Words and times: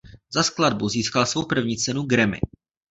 Za 0.33 0.43
skladbu 0.43 0.89
získal 0.89 1.25
svou 1.25 1.45
první 1.45 1.77
cenu 1.77 2.03
Grammy. 2.03 2.39